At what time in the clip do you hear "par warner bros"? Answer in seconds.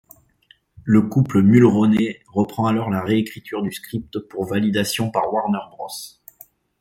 5.11-6.23